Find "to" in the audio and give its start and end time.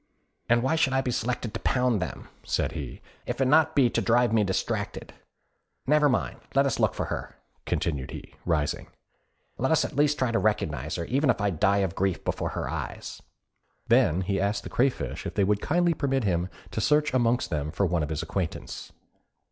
1.53-1.59, 3.75-3.89, 10.31-10.39, 16.71-16.81